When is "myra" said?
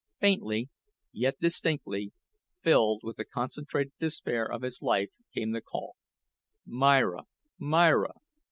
6.65-7.25, 7.59-8.13